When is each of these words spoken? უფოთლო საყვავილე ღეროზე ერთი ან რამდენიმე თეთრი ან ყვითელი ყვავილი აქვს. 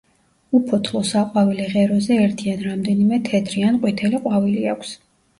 უფოთლო 0.59 1.01
საყვავილე 1.09 1.67
ღეროზე 1.73 2.17
ერთი 2.21 2.53
ან 2.53 2.63
რამდენიმე 2.67 3.19
თეთრი 3.27 3.65
ან 3.67 3.77
ყვითელი 3.83 4.23
ყვავილი 4.23 4.65
აქვს. 4.73 4.95